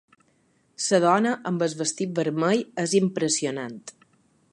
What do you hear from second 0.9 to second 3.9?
dona amb el vestit vermell és impressionant.